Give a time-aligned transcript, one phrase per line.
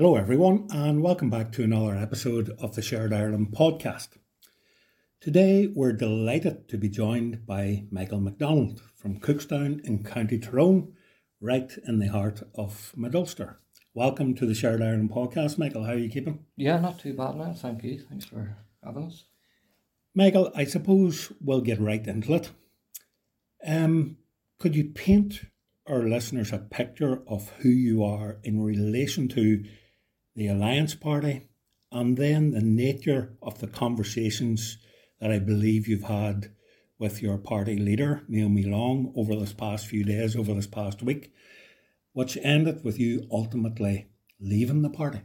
[0.00, 4.08] Hello, everyone, and welcome back to another episode of the Shared Ireland podcast.
[5.20, 10.94] Today, we're delighted to be joined by Michael McDonald from Cookstown in County Tyrone,
[11.38, 13.60] right in the heart of Mid Ulster.
[13.92, 15.84] Welcome to the Shared Ireland podcast, Michael.
[15.84, 16.46] How are you keeping?
[16.56, 17.52] Yeah, not too bad now.
[17.52, 18.00] Thank you.
[18.00, 19.26] Thanks for having us.
[20.14, 22.50] Michael, I suppose we'll get right into it.
[23.66, 24.16] Um,
[24.58, 25.42] could you paint
[25.86, 29.62] our listeners a picture of who you are in relation to
[30.40, 31.42] the Alliance Party
[31.92, 34.78] and then the nature of the conversations
[35.20, 36.52] that I believe you've had
[36.98, 41.34] with your party leader, Naomi Long, over this past few days, over this past week,
[42.14, 44.08] which ended with you ultimately
[44.40, 45.20] leaving the party?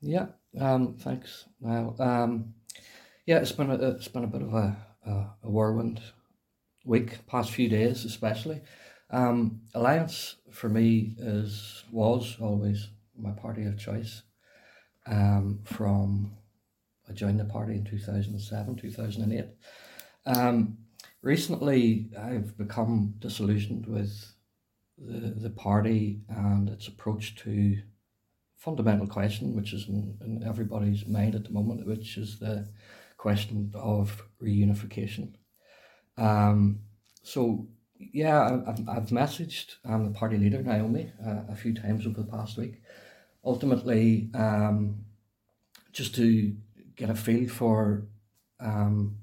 [0.00, 1.44] Yeah, um, thanks.
[1.60, 2.54] Well, um,
[3.26, 6.00] yeah, it's been a, it's been a bit of a, a, whirlwind
[6.86, 8.62] week, past few days especially.
[9.10, 14.22] Um, Alliance for me is was always my party of choice.
[15.06, 16.32] Um, from
[17.08, 19.48] I joined the party in two thousand and seven, two thousand and eight.
[20.26, 20.78] Um,
[21.22, 24.32] recently, I've become disillusioned with
[24.98, 27.78] the the party and its approach to
[28.56, 32.68] fundamental question, which is in, in everybody's mind at the moment, which is the
[33.16, 35.34] question of reunification.
[36.16, 36.80] Um,
[37.22, 42.22] so yeah, I've, I've messaged um, the party leader Naomi uh, a few times over
[42.22, 42.82] the past week.
[43.46, 45.06] Ultimately, um,
[45.92, 46.54] just to
[46.96, 48.08] get a feel for
[48.60, 49.16] um,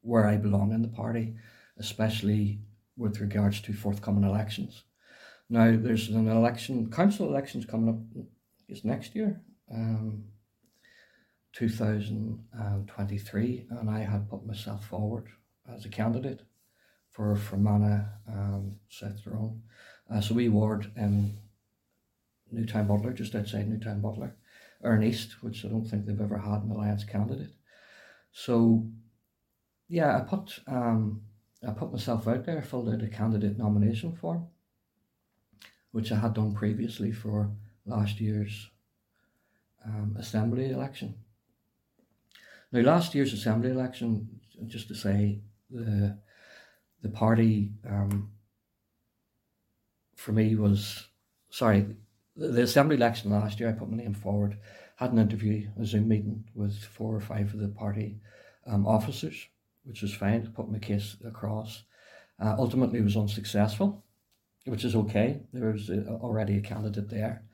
[0.00, 1.36] where I belong in the party,
[1.78, 2.58] especially
[2.96, 4.82] with regards to forthcoming elections.
[5.48, 8.00] Now, there's an election, council elections coming up
[8.68, 9.40] is next year,
[9.70, 10.24] um,
[11.52, 15.28] 2023, and I had put myself forward
[15.70, 16.40] as a candidate
[17.10, 19.60] for Fermanagh and South Tyrone.
[20.10, 21.36] Uh, so we ward in
[22.52, 24.32] Newtownbutler, just outside Newtownbutler,
[24.82, 27.54] Erne East, which I don't think they've ever had an alliance candidate.
[28.32, 28.86] So
[29.88, 31.22] yeah, I put um,
[31.66, 34.46] I put myself out there, filled out a candidate nomination form,
[35.92, 37.50] which I had done previously for
[37.86, 38.70] last year's
[39.84, 41.14] um, assembly election.
[42.72, 45.40] Now, last year's assembly election, just to say,
[45.70, 46.18] the
[47.02, 48.30] the party um,
[50.16, 51.08] for me was
[51.50, 51.96] sorry.
[52.36, 54.58] The, the assembly election last year, I put my name forward,
[54.96, 58.20] had an interview, a Zoom meeting with four or five of the party
[58.66, 59.48] um, officers,
[59.84, 60.46] which was fine.
[60.54, 61.84] Put my case across.
[62.42, 64.04] Uh, ultimately, was unsuccessful,
[64.64, 65.42] which is okay.
[65.52, 67.44] There was a, already a candidate there.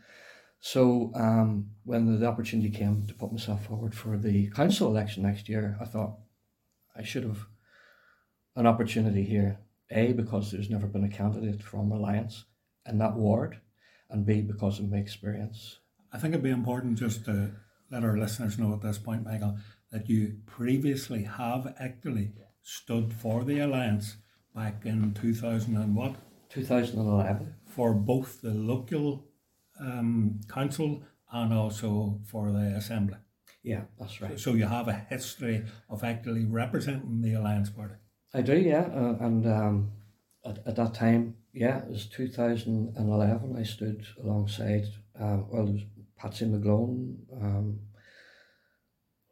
[0.61, 5.49] So um, when the opportunity came to put myself forward for the council election next
[5.49, 6.19] year, I thought
[6.97, 7.47] I should have
[8.57, 9.61] an opportunity here.
[9.91, 12.45] A, because there's never been a candidate from Alliance
[12.85, 13.61] in that ward,
[14.11, 15.79] and B, because of my experience.
[16.13, 17.53] I think it'd be important just to
[17.91, 19.59] let our listeners know at this point, Michael,
[19.93, 22.33] that you previously have actually
[22.63, 24.17] stood for the Alliance
[24.55, 26.17] back in 2000 and what?
[26.51, 27.55] 2011.
[27.67, 29.25] For both the local
[29.81, 31.03] um, council
[31.33, 33.19] and also for the assembly.
[33.63, 34.39] Yeah, that's right.
[34.39, 37.95] So you have a history of actually representing the Alliance Party.
[38.33, 38.89] I do, yeah.
[38.95, 39.91] Uh, and um,
[40.45, 43.57] at, at that time, yeah, it was 2011.
[43.59, 44.87] I stood alongside,
[45.19, 45.79] um, well,
[46.17, 47.81] Patsy McGlone, um,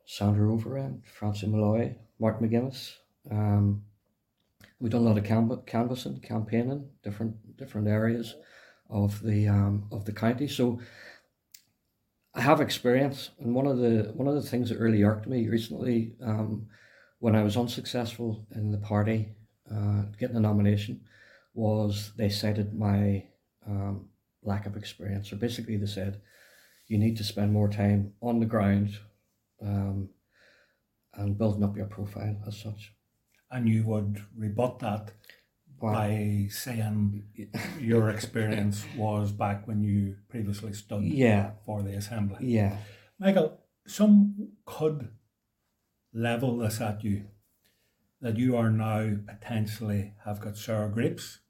[0.06, 2.94] Sandra Overend, Francie Molloy, Mark McGuinness.
[3.30, 3.82] Um,
[4.78, 8.36] we've done a lot of canv- canvassing, campaigning, different different areas
[8.88, 10.46] of the um, of the county.
[10.46, 10.80] So
[12.34, 15.48] I have experience, and one of the one of the things that really irked me
[15.48, 16.68] recently um,
[17.18, 19.34] when I was unsuccessful in the party
[19.70, 21.00] uh, getting a nomination
[21.56, 23.24] was they cited my
[23.66, 24.08] um,
[24.42, 25.30] lack of experience.
[25.30, 26.20] So basically, they said
[26.86, 28.98] you need to spend more time on the ground
[29.60, 30.10] um,
[31.14, 32.92] and building up your profile as such.
[33.50, 35.12] And you would rebut that
[35.80, 37.24] by saying
[37.80, 41.52] your experience was back when you previously stood yeah.
[41.64, 42.38] for the assembly.
[42.40, 42.76] Yeah.
[43.18, 45.08] Michael, some could
[46.12, 47.26] level this at you
[48.20, 51.40] that you are now potentially have got sour grapes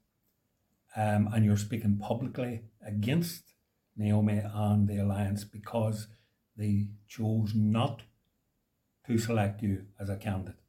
[0.97, 3.53] um, and you're speaking publicly against
[3.95, 6.07] Naomi and the alliance because
[6.57, 8.01] they chose not
[9.05, 10.59] to select you as a candidate.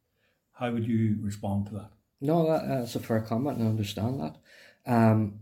[0.53, 1.91] How would you respond to that?
[2.21, 3.61] No, that, that's a fair comment.
[3.61, 4.37] I understand that.
[4.87, 5.41] Um,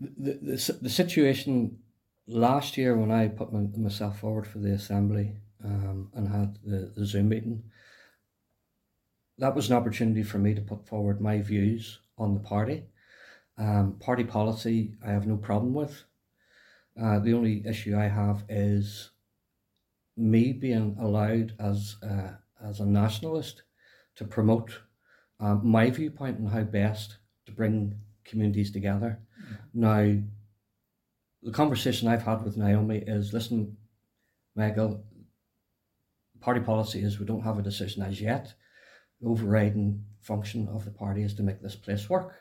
[0.00, 1.78] the, the, the situation
[2.26, 6.92] last year when I put my, myself forward for the assembly um, and had the,
[6.96, 7.64] the Zoom meeting,
[9.38, 12.84] that was an opportunity for me to put forward my views on the party.
[13.58, 16.04] Um, party policy, I have no problem with.
[17.00, 19.10] Uh, the only issue I have is
[20.16, 22.32] me being allowed as uh,
[22.64, 23.62] as a nationalist
[24.16, 24.80] to promote
[25.40, 27.94] um, my viewpoint on how best to bring
[28.24, 29.20] communities together.
[29.40, 29.80] Mm-hmm.
[29.80, 30.22] Now,
[31.42, 33.76] the conversation I've had with Naomi is listen,
[34.56, 35.04] Michael,
[36.40, 38.54] party policy is we don't have a decision as yet.
[39.20, 42.34] The overriding function of the party is to make this place work.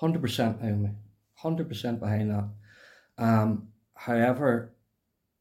[0.00, 0.90] 100% Naomi,
[1.42, 2.48] 100% behind that.
[3.16, 4.74] Um, however,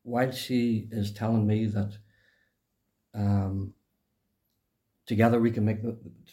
[0.04, 1.98] while she is telling me that
[3.16, 3.74] um,
[5.06, 5.80] together we can make,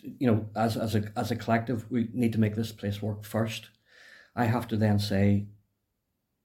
[0.03, 3.25] you know, as, as, a, as a collective, we need to make this place work
[3.25, 3.71] first.
[4.37, 5.47] I have to then say,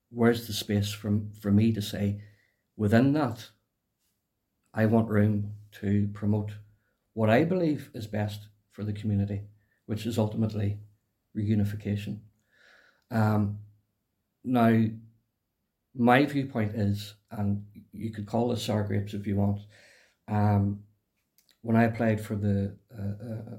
[0.09, 2.21] where's the space for, for me to say,
[2.77, 3.49] within that,
[4.73, 6.51] I want room to promote
[7.13, 9.43] what I believe is best for the community,
[9.85, 10.77] which is ultimately
[11.35, 12.19] reunification.
[13.11, 13.59] Um,
[14.43, 14.85] now,
[15.95, 19.61] my viewpoint is, and you could call this sour grapes if you want.
[20.27, 20.83] Um,
[21.61, 23.57] when I applied for the uh, uh,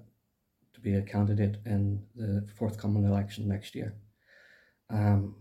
[0.75, 3.95] to be a candidate in the forthcoming election next year,
[4.91, 5.35] um,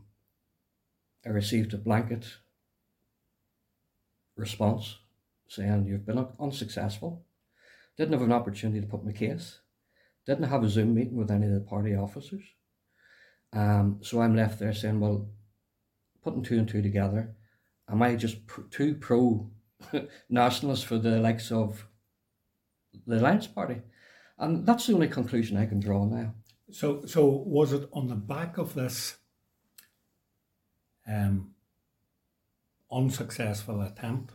[1.26, 2.26] I received a blanket
[4.36, 4.98] response
[5.48, 7.24] saying you've been unsuccessful,
[7.98, 9.60] didn't have an opportunity to put my case,
[10.26, 12.44] didn't have a Zoom meeting with any of the party officers.
[13.54, 15.30] Um, so I'm left there saying, well,
[16.24, 17.36] putting two and two together,
[17.90, 19.50] am I just pr- too pro
[20.30, 21.88] nationalist for the likes of
[23.06, 23.82] the Alliance Party?
[24.38, 26.34] And that's the only conclusion I can draw now.
[26.72, 29.16] So, so was it on the back of this
[31.08, 31.52] um,
[32.92, 34.34] unsuccessful attempt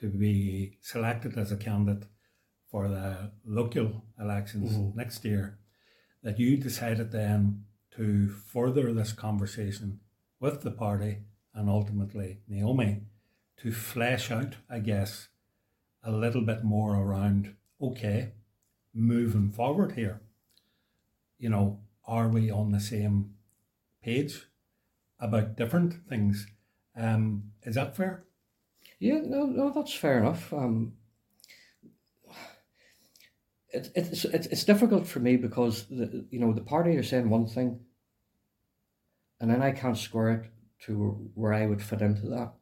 [0.00, 2.08] to be selected as a candidate
[2.74, 4.98] for the local elections mm-hmm.
[4.98, 5.56] next year
[6.24, 7.62] that you decided then
[7.94, 10.00] to further this conversation
[10.40, 11.18] with the party
[11.54, 13.02] and ultimately Naomi
[13.58, 15.28] to flesh out, I guess,
[16.02, 18.32] a little bit more around okay,
[18.92, 20.20] moving forward here.
[21.38, 21.78] You know,
[22.08, 23.34] are we on the same
[24.02, 24.48] page
[25.20, 26.48] about different things?
[26.96, 28.24] Um, is that fair?
[28.98, 30.52] Yeah, no, no, that's fair enough.
[30.52, 30.94] Um,
[33.74, 37.28] it, it's, it's it's difficult for me because the, you know the party are saying
[37.28, 37.80] one thing,
[39.40, 40.50] and then I can't square it
[40.86, 42.52] to where I would fit into that.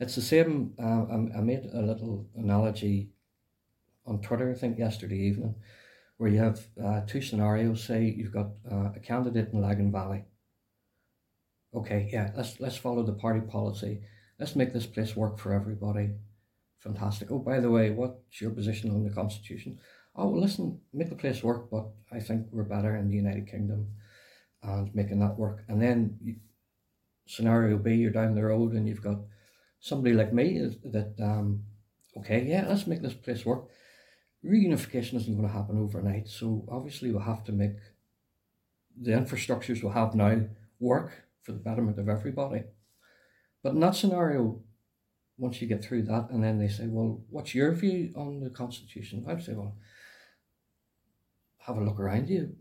[0.00, 0.74] It's the same.
[0.78, 3.10] Uh, I, I made a little analogy
[4.06, 5.54] on Twitter, I think yesterday evening,
[6.16, 7.84] where you have uh, two scenarios.
[7.84, 10.24] Say you've got uh, a candidate in Lagan Valley.
[11.74, 14.02] Okay, yeah, let's let's follow the party policy
[14.38, 16.10] let's make this place work for everybody.
[16.78, 17.30] Fantastic.
[17.30, 19.78] Oh, by the way, what's your position on the Constitution?
[20.16, 23.48] Oh, well, listen, make the place work, but I think we're better in the United
[23.48, 23.88] Kingdom
[24.62, 25.64] and making that work.
[25.68, 26.36] And then you,
[27.26, 29.18] scenario B, you're down the road and you've got
[29.80, 31.64] somebody like me that, um,
[32.18, 33.68] okay, yeah, let's make this place work.
[34.44, 37.76] Reunification isn't going to happen overnight, so obviously we'll have to make
[39.00, 40.42] the infrastructures we'll have now
[40.78, 42.62] work for the betterment of everybody.
[43.62, 44.62] But in that scenario,
[45.38, 48.50] once you get through that, and then they say, Well, what's your view on the
[48.50, 49.24] Constitution?
[49.28, 49.76] I'd say, Well,
[51.66, 52.54] have a look around you.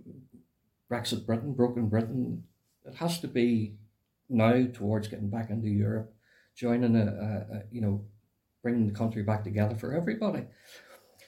[0.91, 2.43] Brexit Britain, broken Britain,
[2.85, 3.75] it has to be
[4.29, 6.13] now towards getting back into Europe,
[6.55, 8.05] joining a, a, a you know,
[8.61, 10.45] bringing the country back together for everybody.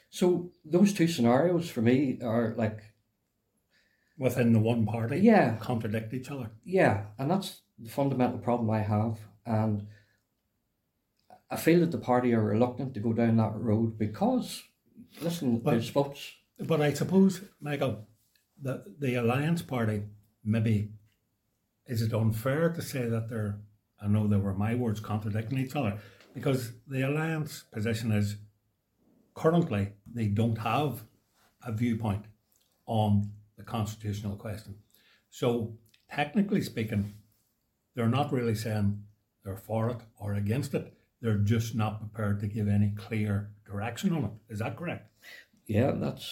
[0.10, 2.79] So those two scenarios for me are like
[4.17, 6.51] within the one party, yeah, contradict each other.
[6.63, 9.17] Yeah, and that's the fundamental problem I have.
[9.46, 9.88] And
[11.51, 14.63] I feel that the party are reluctant to go down that road because,
[15.22, 16.32] listen, but, there's votes.
[16.59, 18.07] But I suppose, Michael,
[18.62, 20.03] the, the Alliance Party,
[20.43, 20.91] maybe,
[21.85, 23.59] is it unfair to say that they're,
[24.01, 25.97] I know they were my words contradicting each other,
[26.33, 28.38] because the Alliance position is
[29.33, 31.03] currently they don't have
[31.65, 32.25] a viewpoint
[32.85, 34.75] on the constitutional question.
[35.29, 35.77] So,
[36.09, 37.13] technically speaking,
[37.95, 39.03] they're not really saying
[39.43, 40.93] they're for it or against it.
[41.21, 44.31] They're just not prepared to give any clear direction on it.
[44.50, 45.09] Is that correct?
[45.65, 46.24] Yeah, that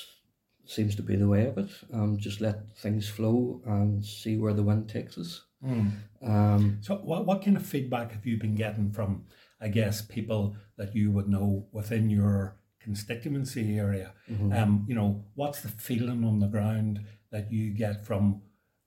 [0.65, 1.69] seems to be the way of it.
[1.93, 5.41] Um, just let things flow and see where the wind takes us.
[5.65, 5.91] Mm.
[6.25, 9.25] Um, so, what, what kind of feedback have you been getting from,
[9.61, 14.13] I guess, people that you would know within your constituency area?
[14.31, 14.53] Mm-hmm.
[14.53, 18.41] Um, you know, what's the feeling on the ground that you get from,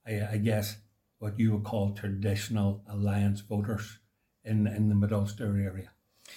[0.07, 0.77] I, I guess,
[1.19, 3.99] what you would call traditional alliance voters?
[4.47, 5.91] in, in the Mid Ulster area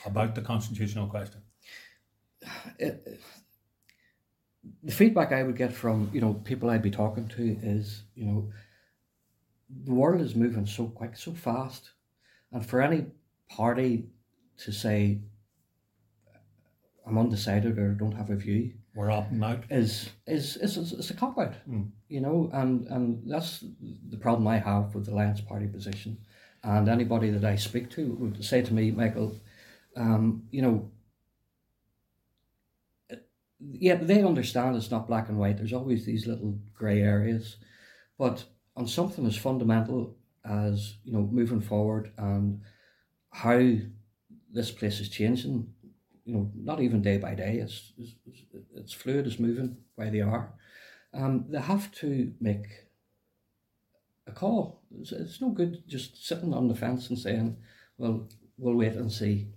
[0.05, 1.41] about the constitutional question?
[2.79, 3.21] It,
[4.83, 8.25] the feedback I would get from you know people I'd be talking to is you
[8.25, 8.49] know
[9.85, 11.91] the world is moving so quick, so fast.
[12.51, 13.05] And for any
[13.49, 14.07] party
[14.57, 15.19] to say,
[17.05, 19.63] I'm undecided or don't have a view, we're up and out.
[19.69, 21.89] Is is is is a cop out, mm.
[22.07, 23.63] you know, and and that's
[24.09, 26.17] the problem I have with the Alliance Party position.
[26.63, 29.39] And anybody that I speak to would say to me, Michael,
[29.95, 30.91] um, you know,
[33.59, 35.57] yeah, they understand it's not black and white.
[35.57, 37.57] There's always these little grey areas,
[38.17, 42.61] but on something as fundamental as you know moving forward and
[43.31, 43.59] how
[44.51, 45.71] this place is changing,
[46.25, 47.57] you know, not even day by day.
[47.57, 48.13] It's it's,
[48.75, 49.27] it's fluid.
[49.27, 50.53] It's moving where they are.
[51.13, 52.67] Um, they have to make
[54.27, 54.81] a call.
[54.99, 57.57] It's, it's no good just sitting on the fence and saying,
[57.97, 59.49] "Well, we'll wait and see."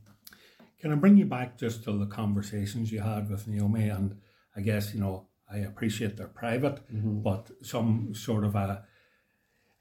[0.82, 3.88] Can I bring you back just to the conversations you had with Naomi?
[3.88, 4.20] And
[4.54, 7.22] I guess you know I appreciate they're private, mm-hmm.
[7.22, 8.84] but some sort of a,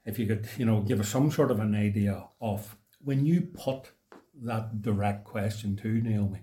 [0.06, 3.42] if you could, you know, give us some sort of an idea of when you
[3.42, 3.90] put
[4.42, 6.40] that direct question to Naomi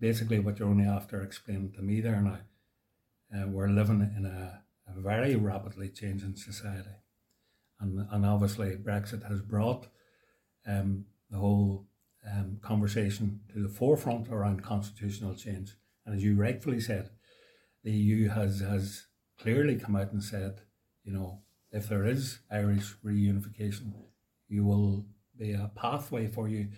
[0.00, 2.38] basically what you're only after explaining to me there now.
[3.34, 6.96] Uh, we're living in a, a, very rapidly changing society.
[7.80, 9.86] And, and obviously, Brexit has brought
[10.66, 11.86] um, the whole
[12.30, 15.74] um, conversation to the forefront around constitutional change.
[16.04, 17.10] And as you rightfully said,
[17.84, 19.06] the EU has, has
[19.40, 20.62] clearly come out and said,
[21.04, 23.92] you know, if there is Irish reunification,
[24.48, 25.06] you will
[25.38, 26.68] be a pathway for you,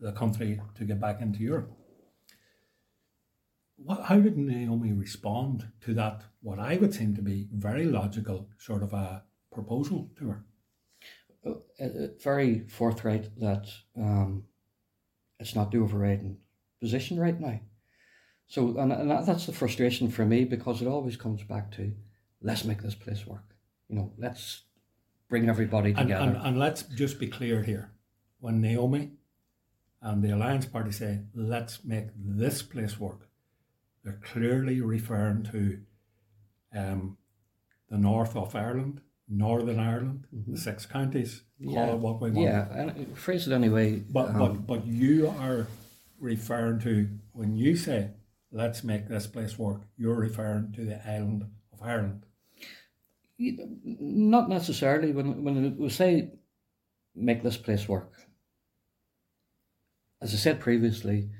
[0.00, 1.70] the country, to get back into Europe
[3.84, 8.48] what, how did Naomi respond to that, what I would seem to be very logical
[8.58, 10.44] sort of a proposal to her?
[11.46, 11.50] Uh,
[11.82, 11.88] uh,
[12.22, 13.66] very forthright that
[13.96, 14.44] um,
[15.40, 16.36] it's not the overriding
[16.80, 17.60] position right now.
[18.46, 21.92] So, and, and that's the frustration for me because it always comes back to
[22.42, 23.54] let's make this place work.
[23.88, 24.62] You know, let's
[25.28, 26.22] bring everybody together.
[26.22, 27.92] And, and, and let's just be clear here.
[28.40, 29.12] When Naomi
[30.02, 33.28] and the Alliance Party say, let's make this place work,
[34.02, 35.80] they're clearly referring to
[36.74, 37.18] um,
[37.88, 40.52] the north of Ireland, Northern Ireland, mm-hmm.
[40.52, 41.42] the six counties.
[41.62, 41.92] Call yeah.
[41.92, 42.48] it what we want.
[42.48, 43.96] Yeah, and phrase it anyway.
[43.96, 45.68] But um, but but you are
[46.18, 48.10] referring to when you say
[48.52, 49.82] let's make this place work.
[49.96, 52.24] You're referring to the island of Ireland.
[53.38, 55.12] Not necessarily.
[55.12, 56.32] When when we say
[57.14, 58.12] make this place work,
[60.20, 61.30] as I said previously,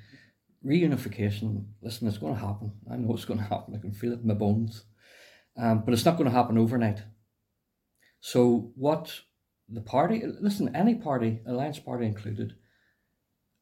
[0.65, 2.73] reunification, listen, it's going to happen.
[2.91, 3.75] I know it's going to happen.
[3.75, 4.85] I can feel it in my bones.
[5.57, 7.03] Um, but it's not going to happen overnight.
[8.21, 9.21] So, what
[9.69, 12.55] the party, listen, any party, Alliance Party included,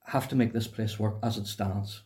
[0.07, 2.03] have to make this place work as it stands.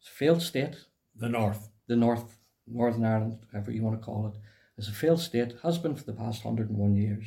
[0.00, 0.76] It's a failed state.
[1.14, 1.70] The North.
[1.86, 4.34] The North, Northern Ireland, whatever you want to call.
[4.76, 7.24] It's a failed state, has been for the past 101 years.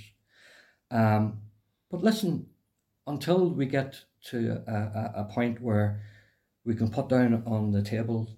[0.92, 1.42] Um,
[1.90, 2.48] but listen,
[3.08, 6.02] until we get to a, a, a point where
[6.66, 8.30] we can put down on the table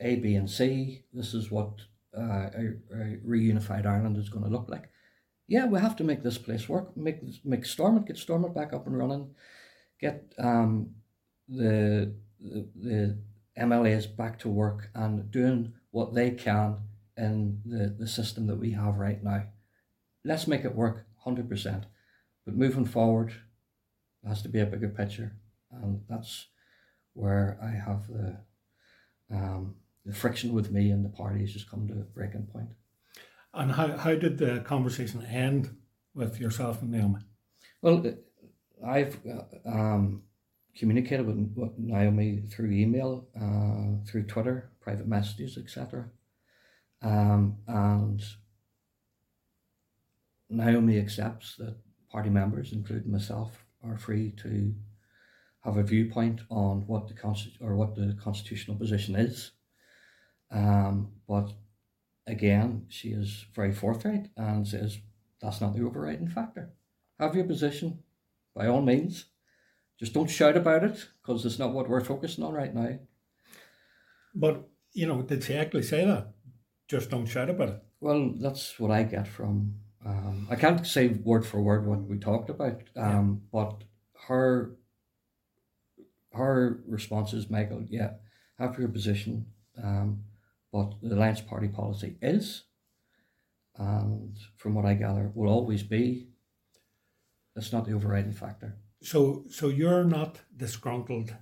[0.00, 1.04] A, B, and C.
[1.12, 1.80] This is what
[2.16, 4.90] uh, a, a reunified Ireland is going to look like.
[5.50, 6.96] Yeah, we have to make this place work.
[6.96, 9.34] Make make Stormont get Stormont back up and running.
[10.00, 10.90] Get um,
[11.48, 13.18] the, the the
[13.58, 16.76] MLAs back to work and doing what they can
[17.16, 19.42] in the, the system that we have right now.
[20.24, 21.84] Let's make it work 100%.
[22.44, 23.32] But moving forward,
[24.24, 25.32] has to be a bigger picture.
[25.72, 26.46] And that's
[27.14, 28.36] where I have the
[29.32, 29.74] um,
[30.06, 32.68] the friction with me and the party has just come to a breaking point.
[33.52, 35.76] And how, how did the conversation end
[36.14, 37.20] with yourself and Naomi?
[37.82, 38.14] Well,
[38.86, 39.18] I've
[39.66, 40.22] um,
[40.76, 46.08] communicated with, with Naomi through email, uh, through Twitter, private messages, etc.
[47.02, 48.22] Um, and
[50.48, 51.76] Naomi accepts that
[52.10, 54.74] party members, including myself, are free to
[55.64, 59.52] have a viewpoint on what the consti- or what the constitutional position is.
[60.50, 61.52] Um, but
[62.30, 64.98] again, she is very forthright and says
[65.40, 66.70] that's not the overriding factor.
[67.18, 68.02] Have your position,
[68.54, 69.26] by all means.
[69.98, 72.98] Just don't shout about it because it's not what we're focusing on right now.
[74.34, 76.32] But you know, did she actually say that?
[76.88, 77.82] Just don't shout about it.
[78.00, 79.74] Well, that's what I get from.
[80.04, 83.60] Um, I can't say word for word what we talked about, um, yeah.
[83.60, 83.84] but
[84.28, 84.76] her
[86.32, 88.12] her response is, Michael, yeah,
[88.58, 89.46] have your position,
[89.82, 90.22] um,
[90.72, 92.64] but the Alliance Party policy is,
[93.76, 96.28] and from what I gather, will always be.
[97.54, 98.76] That's not the overriding factor.
[99.02, 101.34] So, so you're not disgruntled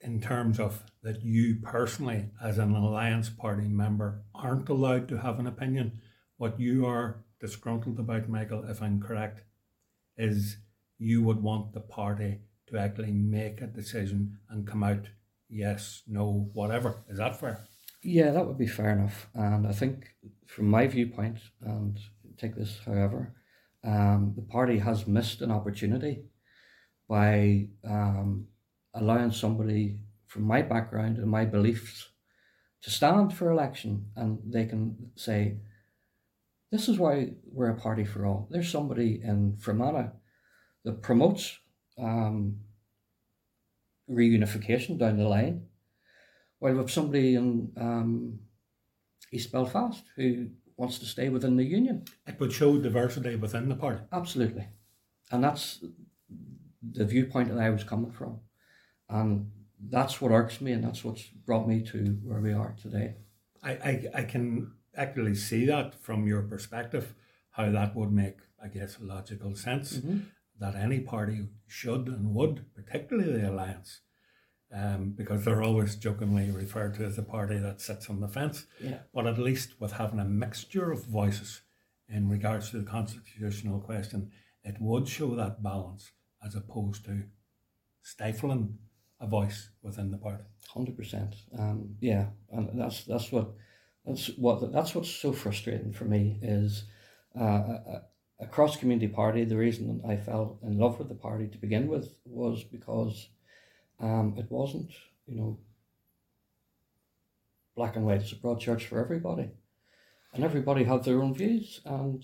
[0.00, 5.38] in terms of that you personally, as an Alliance Party member, aren't allowed to have
[5.38, 6.00] an opinion.
[6.36, 9.42] What you are disgruntled about, Michael, if I'm correct,
[10.16, 10.58] is
[10.98, 15.08] you would want the party to actually make a decision and come out
[15.48, 16.96] yes, no, whatever.
[17.08, 17.64] Is that fair?
[18.02, 19.28] Yeah, that would be fair enough.
[19.34, 20.14] And I think,
[20.46, 21.98] from my viewpoint, and
[22.38, 23.34] take this however,
[23.84, 26.24] um, the party has missed an opportunity
[27.08, 28.46] by um,
[28.94, 32.10] allowing somebody from my background and my beliefs
[32.82, 35.58] to stand for election and they can say,
[36.70, 38.46] this is why we're a party for all.
[38.50, 40.10] There's somebody in Fermanagh
[40.84, 41.58] that promotes
[41.98, 42.58] um,
[44.10, 45.67] reunification down the line,
[46.58, 48.38] while we have somebody in um,
[49.32, 52.04] East Belfast who wants to stay within the union.
[52.26, 54.02] It would show diversity within the party.
[54.12, 54.68] Absolutely.
[55.30, 55.84] And that's
[56.82, 58.40] the viewpoint that I was coming from.
[59.08, 59.50] And
[59.90, 63.14] that's what irks me and that's what's brought me to where we are today.
[63.62, 67.14] I, I, I can actually see that from your perspective,
[67.50, 70.18] how that would make, I guess, logical sense Mm-hmm.
[70.60, 74.00] that any party should and would, particularly the Alliance,
[74.72, 78.66] um, because they're always jokingly referred to as the party that sits on the fence,
[78.80, 78.98] Yeah.
[79.14, 81.62] but at least with having a mixture of voices
[82.08, 84.30] in regards to the constitutional question,
[84.64, 86.12] it would show that balance
[86.44, 87.24] as opposed to
[88.02, 88.78] stifling
[89.20, 90.44] a voice within the party.
[90.68, 91.34] Hundred percent.
[91.58, 93.54] Um, yeah, and that's that's what
[94.04, 96.84] that's what that's what's so frustrating for me is
[97.38, 98.02] uh, a,
[98.40, 99.44] a cross community party.
[99.44, 103.28] The reason I fell in love with the party to begin with was because
[104.00, 104.90] um, it wasn't
[105.26, 105.58] you know
[107.76, 108.20] black and white.
[108.22, 109.50] It's a broad church for everybody,
[110.34, 112.22] and everybody had their own views and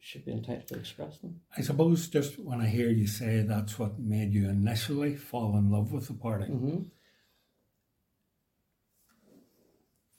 [0.00, 1.40] should be entitled to express them.
[1.56, 5.70] I suppose just when I hear you say that's what made you initially fall in
[5.70, 6.82] love with the party, Mm-hmm.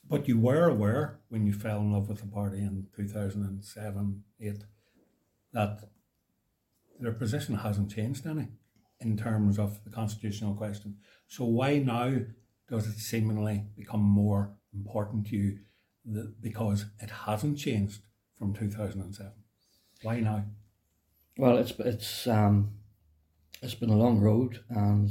[0.09, 4.63] but you were aware when you fell in love with the party in 2007 8
[5.53, 5.79] that
[6.99, 8.47] their position hasn't changed any
[9.03, 10.97] in terms of the constitutional question.
[11.27, 12.15] So, why now
[12.69, 15.59] does it seemingly become more important to you
[16.05, 18.01] that, because it hasn't changed
[18.37, 19.31] from 2007?
[20.01, 20.45] Why now?
[21.37, 22.73] Well, it's it's um,
[23.61, 25.09] it's been a long road, and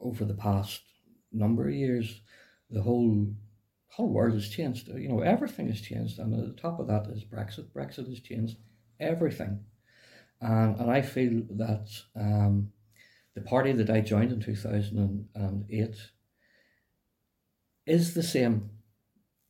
[0.00, 0.82] over the past
[1.32, 2.22] number of years,
[2.70, 3.34] the whole
[3.88, 4.88] whole world has changed.
[4.88, 7.70] You know, everything has changed, and at the top of that is Brexit.
[7.72, 8.56] Brexit has changed
[8.98, 9.60] everything,
[10.40, 12.72] and and I feel that um,
[13.38, 15.96] the party that I joined in two thousand and eight
[17.86, 18.70] is the same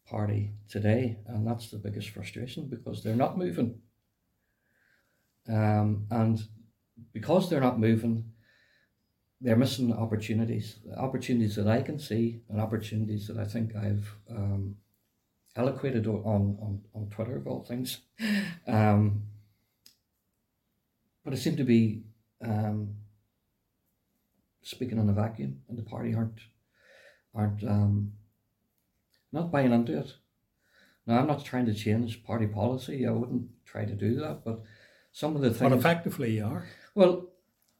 [0.06, 3.80] party today, and that's the biggest frustration because they're not moving.
[5.48, 6.38] Um, and
[7.14, 8.32] because they're not moving,
[9.40, 14.76] they're missing opportunities, opportunities that I can see, and opportunities that I think I've um,
[15.56, 18.00] eloquated on, on, on Twitter, of all things.
[18.66, 19.22] Um,
[21.24, 22.02] but it seemed to be
[22.44, 22.96] um,
[24.62, 26.40] speaking in a vacuum, and the party aren't
[27.34, 28.12] aren't um,
[29.32, 30.14] not buying into it.
[31.06, 33.06] Now, I'm not trying to change party policy.
[33.06, 34.62] I wouldn't try to do that, but
[35.12, 35.70] some of the things.
[35.70, 36.66] But effectively, you are.
[36.94, 37.28] well,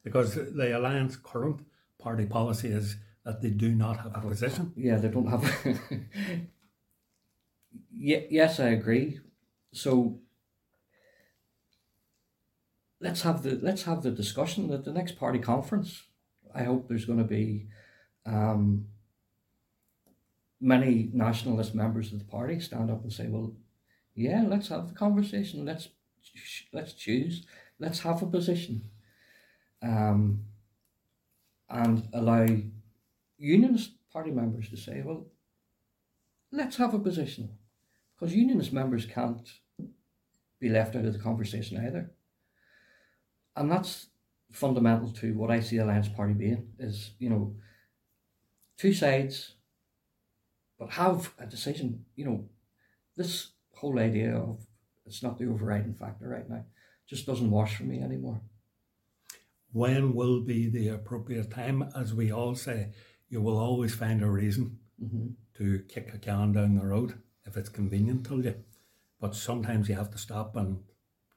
[0.03, 1.61] Because the Alliance current
[1.99, 4.73] party policy is that they do not have a position.
[4.77, 5.45] Yeah, they don't have.
[7.95, 9.21] yeah, yes, I agree.
[9.73, 10.21] So
[13.01, 16.03] let's have the let's have the discussion at the next party conference.
[16.54, 17.66] I hope there's going to be
[18.26, 18.87] um,
[20.61, 23.54] many nationalist members of the party stand up and say, "Well,
[24.14, 25.64] yeah, let's have the conversation.
[25.64, 25.88] Let's
[26.72, 27.46] let's choose.
[27.78, 28.90] Let's have a position."
[29.82, 30.44] Um,
[31.70, 32.46] and allow
[33.37, 35.26] unionist party members to say, well,
[36.50, 37.50] let's have a position.
[38.14, 39.48] Because unionist members can't
[40.58, 42.11] be left out of the conversation either.
[43.54, 44.08] And that's
[44.52, 47.54] fundamental to what I see the Alliance Party being is, you know,
[48.76, 49.54] two sides,
[50.78, 52.04] but have a decision.
[52.16, 52.44] You know,
[53.16, 54.66] this whole idea of
[55.06, 56.64] it's not the overriding factor right now
[57.08, 58.40] just doesn't wash for me anymore.
[59.72, 61.90] When will be the appropriate time?
[61.94, 62.92] As we all say,
[63.28, 65.28] you will always find a reason Mm-hmm.
[65.56, 67.14] to kick a can down the road
[67.46, 68.56] if it's convenient to you.
[69.20, 70.82] But sometimes you have to stop and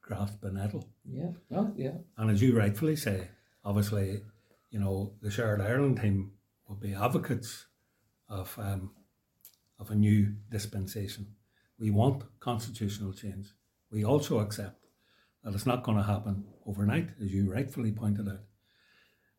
[0.01, 0.89] grasp a nettle.
[1.05, 1.97] Yeah, no, yeah.
[2.17, 3.29] And as you rightfully say,
[3.63, 4.21] obviously,
[4.69, 6.31] you know, the Shared Ireland team
[6.67, 7.65] will be advocates
[8.29, 8.91] of um,
[9.79, 11.27] of a new dispensation.
[11.79, 13.47] We want constitutional change.
[13.91, 14.85] We also accept
[15.43, 18.41] that it's not going to happen overnight, as you rightfully pointed out.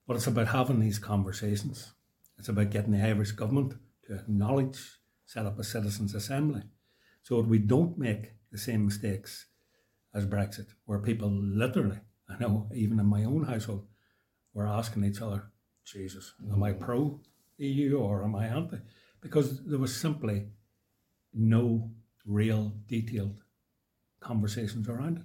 [0.07, 1.93] But it's about having these conversations.
[2.39, 3.75] It's about getting the Irish government
[4.07, 6.63] to acknowledge, set up a citizens' assembly,
[7.23, 9.47] so that we don't make the same mistakes
[10.15, 11.99] as Brexit, where people literally,
[12.29, 13.87] I know, even in my own household,
[14.55, 15.51] we're asking each other,
[15.85, 16.81] Jesus, am I mm.
[16.81, 17.21] pro
[17.59, 18.79] EU or am I anti?
[19.21, 20.47] Because there was simply
[21.33, 21.91] no
[22.27, 23.43] real detailed
[24.21, 25.25] conversations around it.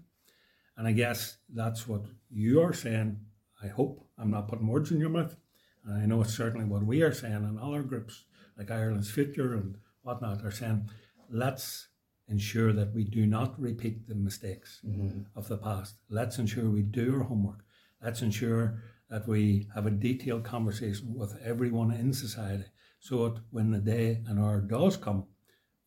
[0.77, 3.19] And I guess that's what you are saying.
[3.61, 5.35] I hope I'm not putting words in your mouth.
[5.83, 8.25] And I know it's certainly what we are saying and other groups
[8.57, 10.89] like Ireland's Future and whatnot are saying,
[11.29, 11.87] let's
[12.29, 15.21] ensure that we do not repeat the mistakes Mm-hmm.
[15.35, 15.95] of the past.
[16.09, 17.63] Let's ensure we do our homework.
[18.03, 22.65] Let's ensure that we have a detailed conversation with everyone in society
[22.99, 25.25] so that when the day and hour does come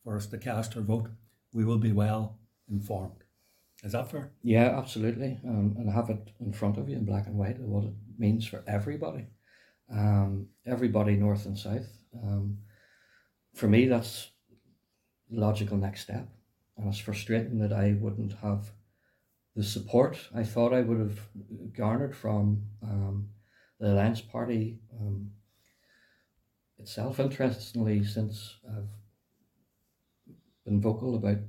[0.03, 1.09] for us to cast our vote,
[1.53, 3.23] we will be well informed.
[3.83, 4.31] Is that fair?
[4.43, 5.39] Yeah, absolutely.
[5.47, 7.93] Um, and have it in front of you in black and white of what it
[8.17, 9.27] means for everybody,
[9.91, 11.87] um, everybody north and south.
[12.23, 12.57] Um,
[13.53, 14.30] for me, that's
[15.31, 16.27] logical next step.
[16.77, 18.71] And it's frustrating that I wouldn't have
[19.55, 21.19] the support I thought I would have
[21.75, 23.29] garnered from um,
[23.79, 25.31] the Alliance Party um,
[26.77, 27.19] itself.
[27.19, 28.89] Interestingly, since I've
[30.65, 31.39] been vocal about,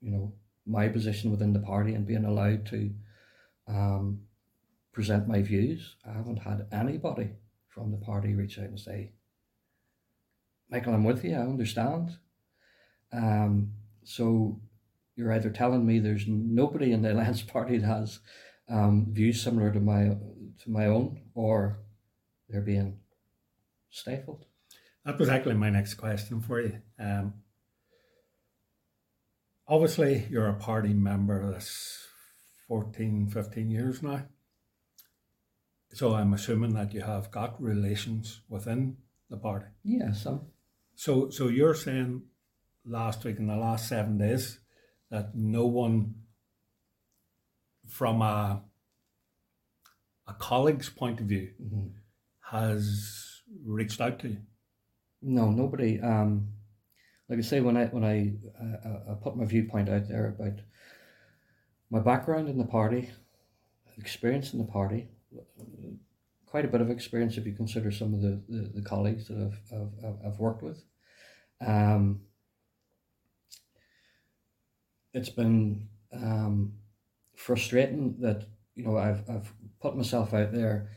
[0.00, 0.32] you know,
[0.66, 2.90] my position within the party and being allowed to
[3.68, 4.20] um,
[4.92, 7.30] present my views, I haven't had anybody
[7.68, 9.12] from the party reach out and say,
[10.70, 12.16] Michael, I'm with you, I understand.
[13.12, 13.72] Um,
[14.04, 14.60] so
[15.16, 18.20] you're either telling me there's nobody in the Alliance Party that has
[18.68, 20.16] um, views similar to my
[20.64, 21.78] to my own, or
[22.48, 22.98] they're being
[23.90, 24.44] stifled.
[25.04, 26.80] That was actually my next question for you.
[26.98, 27.34] Um,
[29.66, 32.06] obviously, you're a party member that's
[32.68, 34.26] 14, 15 years now.
[35.92, 39.66] So I'm assuming that you have got relations within the party.
[39.82, 40.42] Yeah, some.
[40.94, 42.22] So, so you're saying
[42.84, 44.58] last week in the last seven days
[45.10, 46.14] that no one
[47.88, 48.62] from a
[50.26, 51.88] a colleague's point of view hmm
[52.42, 54.38] has reached out to you.
[55.22, 56.00] No, nobody.
[56.00, 56.48] Um,
[57.28, 60.58] like I say, when I when I, uh, I put my viewpoint out there about
[61.90, 63.10] my background in the party,
[63.98, 65.08] experience in the party,
[66.46, 69.38] quite a bit of experience if you consider some of the, the, the colleagues that
[69.38, 70.82] I've, I've, I've- I've worked with.
[71.64, 72.22] Um,
[75.12, 76.74] it's been um,
[77.34, 80.90] frustrating that you know I've, I've put myself out there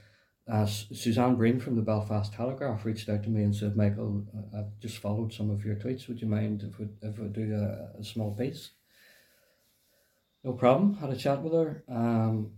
[0.51, 4.25] uh, Suzanne Breen from the Belfast Telegraph reached out to me and said, Michael,
[4.57, 6.07] I've just followed some of your tweets.
[6.07, 8.71] Would you mind if we, if we do a, a small piece?
[10.43, 10.95] No problem.
[10.95, 11.83] Had a chat with her.
[11.87, 12.51] Um,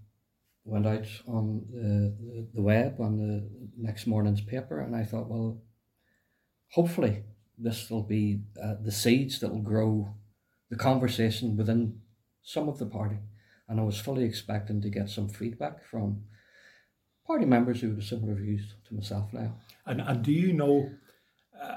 [0.63, 5.29] went out on the, the, the web on the next morning's paper, and I thought,
[5.29, 5.61] well,
[6.71, 7.23] hopefully
[7.55, 10.15] this will be uh, the seeds that will grow
[10.69, 12.01] the conversation within
[12.41, 13.17] some of the party.
[13.67, 16.23] And I was fully expecting to get some feedback from
[17.25, 19.55] party members who have similar views to myself now.
[19.85, 20.89] And, and do you know?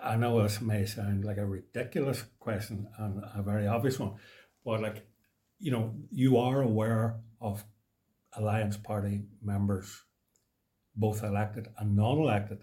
[0.02, 4.14] I know this may sound like a ridiculous question and a very obvious one,
[4.64, 5.06] but like,
[5.60, 7.64] you know, you are aware of
[8.36, 10.02] Alliance Party members,
[10.96, 12.58] both elected and non-elected,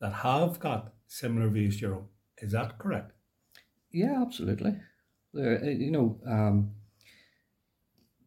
[0.00, 2.06] that have got similar views to your own.
[2.38, 3.12] Is that correct?
[3.90, 4.76] Yeah, absolutely.
[5.32, 6.72] There, uh, you know, um,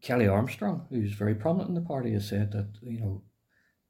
[0.01, 3.23] Kellie Armstrong, who's very prominent in the party, has said that you know,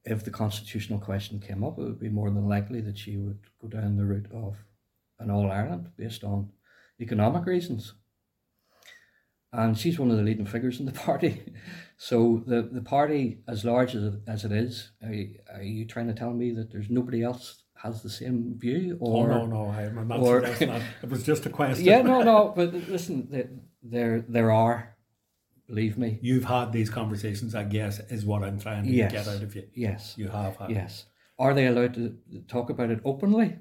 [0.04, 3.40] if the constitutional question came up, it would be more than likely that she would
[3.60, 4.56] go down the route of
[5.18, 6.50] an All Ireland based on
[7.00, 7.94] economic reasons.
[9.52, 11.52] And she's one of the leading figures in the party.
[11.96, 15.86] So the, the party, as large as it, as it is, are you, are you
[15.86, 18.98] trying to tell me that there's nobody else has the same view?
[19.00, 20.82] Oh, or oh no, no, I'm not or- suggesting that.
[21.02, 21.84] It was just a question.
[21.84, 23.28] yeah, no, no, but listen,
[23.82, 24.96] there, there, are,
[25.66, 29.12] believe me, You've had these conversations, I guess, is what I'm trying to Yes.
[29.12, 29.64] get out of you.
[29.74, 30.70] yes, You have had.
[30.70, 31.04] yes.
[31.38, 32.16] Are they allowed to
[32.48, 33.56] talk about it openly?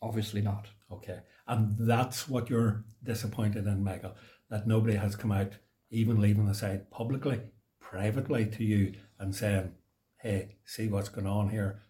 [0.00, 0.68] Obviously not.
[0.90, 1.20] Okay.
[1.48, 4.14] And that's what you're disappointed in, Michael,
[4.50, 5.52] that nobody has come out,
[5.90, 7.40] even leaving the side publicly,
[7.80, 9.72] privately to you and saying,
[10.18, 11.82] hey, see what's going on here.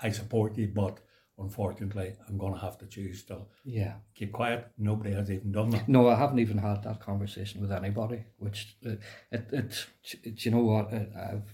[0.00, 1.00] I support you, but
[1.38, 3.94] unfortunately, I'm going to have to choose to Yeah.
[4.14, 4.66] keep quiet.
[4.78, 5.88] Nobody has even done that.
[5.88, 8.24] No, I haven't even had that conversation with anybody.
[8.38, 8.96] Which uh,
[9.30, 9.86] it, it,
[10.24, 10.92] it, you know what?
[10.92, 11.52] It, I've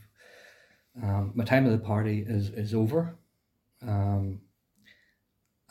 [1.02, 3.16] um, my time of the party is is over,
[3.82, 4.40] um,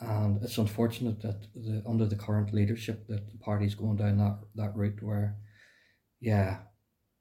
[0.00, 4.38] and it's unfortunate that the, under the current leadership that the party's going down that
[4.54, 5.36] that route where,
[6.20, 6.58] yeah,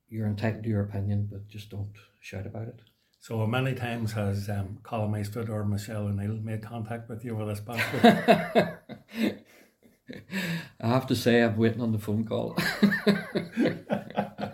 [0.10, 2.82] you're entitled to your opinion, but just don't shout about it.
[3.24, 5.16] So many times has um, Colum
[5.48, 8.04] or Michelle O'Neill made contact with you over this past week?
[10.82, 12.58] I have to say, I'm waiting on the phone call.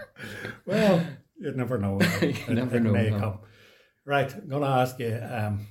[0.67, 1.03] well,
[1.39, 1.99] you never know.
[2.21, 3.19] You It, never it know, may no.
[3.19, 3.39] come.
[4.05, 5.19] Right, I'm going to ask you.
[5.19, 5.65] Um,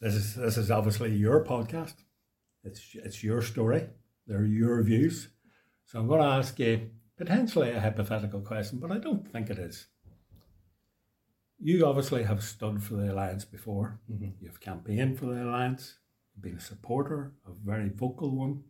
[0.00, 1.94] this is this is obviously your podcast.
[2.64, 3.86] It's it's your story.
[4.26, 5.28] They're your views.
[5.84, 9.60] So I'm going to ask you potentially a hypothetical question, but I don't think it
[9.60, 9.86] is.
[11.62, 14.00] You obviously have stood for the alliance before.
[14.10, 14.32] Mhm.
[14.40, 15.98] You've campaigned for the alliance.
[16.34, 18.64] You've been a supporter, a very vocal one,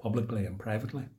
[0.00, 1.10] publicly and privately.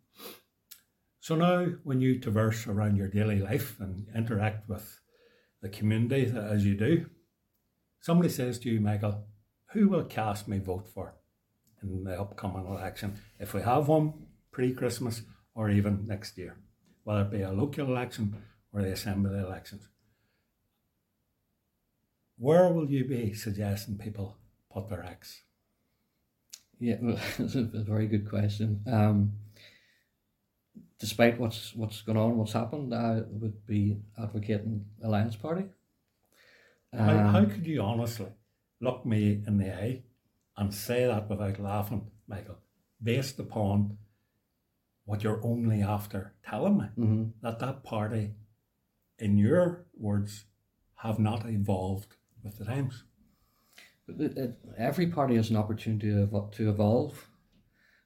[1.20, 5.00] So now, when you traverse around your daily life and interact with
[5.62, 7.08] the community as you do,
[8.00, 9.28] somebody says to you, Michael,
[9.74, 11.14] who will cast my vote for
[11.84, 15.22] in the upcoming election, if we have one pre Christmas
[15.54, 16.58] or even next year,
[17.04, 18.42] whether it be a local election
[18.74, 19.88] or the assembly elections?
[22.38, 24.38] Where will you be suggesting people
[24.72, 25.42] put their eggs?
[26.80, 28.82] Yeah, well, it's a very good question.
[28.92, 29.34] Um,
[31.00, 35.66] despite what's what's gone on, what's happened, I would be advocating Alliance Party.
[36.94, 38.32] How, Um, how could you honestly
[38.82, 40.04] look me in the eye
[40.58, 42.58] and say that without laughing, Michael,
[43.02, 43.98] based upon
[45.06, 46.86] what you're only after telling me?
[46.98, 47.32] mhm.
[47.42, 48.36] that that party,
[49.20, 50.46] in your words,
[50.96, 52.16] have not evolved
[52.46, 53.04] with the times.
[54.08, 57.28] It- every party has an opportunity to, evolve,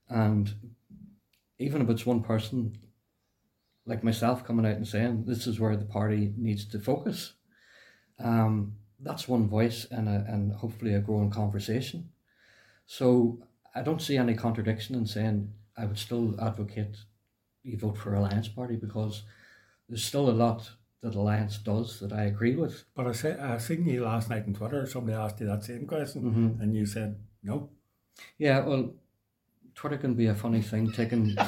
[0.07, 0.73] and
[1.59, 2.77] even if it's one person,
[3.85, 7.33] like myself, coming out and saying this is where the party needs to focus,
[8.17, 12.11] um, that's one voice and and hopefully a growing conversation.
[12.85, 13.39] So
[13.75, 16.97] I don't see any contradiction in saying I would still advocate
[17.63, 19.23] you vote for Alliance Party because
[19.87, 22.83] there's still a lot that Alliance does that I agree with.
[22.95, 24.85] But I say I seen you last night on Twitter.
[24.85, 26.61] Somebody asked you that same question, Mhm.
[26.61, 27.69] and you said no.
[28.37, 28.93] Yeah, well,
[29.75, 31.35] Twitter can be a funny thing, taking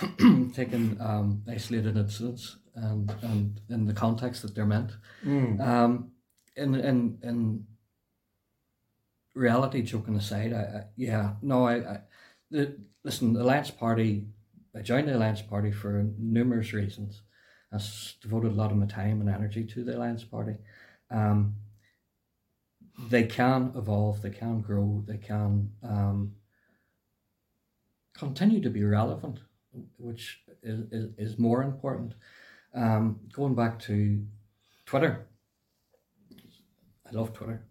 [0.54, 4.92] taking um, isolated incidents and and in the context that they're meant.
[5.24, 6.10] Um,
[6.56, 7.66] in in in
[9.34, 11.98] reality, joking aside, I, I yeah, no, I, I
[12.50, 13.32] the, listen.
[13.32, 14.26] The Alliance Party,
[14.76, 17.22] I joined the Alliance Party for numerous reasons.
[17.74, 20.54] I s- devoted a lot of my time and energy to the Alliance Party.
[21.10, 21.56] Um,
[23.10, 26.32] they can evolve, they can grow, they can um,
[28.16, 29.40] continue to be relevant,
[29.98, 32.14] which is, is, is more important.
[32.74, 34.24] Um, going back to
[34.86, 35.26] Twitter,
[37.06, 37.64] I love Twitter.